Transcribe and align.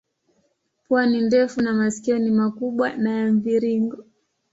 Pua 0.87 1.05
ni 1.05 1.21
ndefu 1.21 1.61
na 1.61 1.73
masikio 1.73 2.19
ni 2.19 2.31
makubwa 2.31 2.93
na 2.95 3.11
ya 3.11 3.33
mviringo. 3.33 4.03